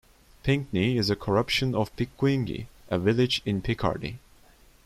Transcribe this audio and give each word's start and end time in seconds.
"Pinkney" 0.41 0.97
is 0.97 1.11
a 1.11 1.15
corruption 1.15 1.75
of 1.75 1.95
"Picquigny", 1.95 2.65
a 2.89 2.97
village 2.97 3.43
in 3.45 3.61
Picardy. 3.61 4.17